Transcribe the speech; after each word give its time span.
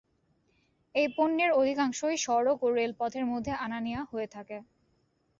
এই 0.95 1.07
পণ্যের 1.15 1.51
অধিকাংশই 1.53 2.17
সড়ক 2.17 2.57
ও 2.63 2.77
রেল 2.77 2.91
পথের 2.99 3.25
মধ্যে 3.25 3.53
আনা 3.65 3.79
নেয়া 3.81 4.01
হয়ে 4.11 4.27
থাকে। 4.27 4.57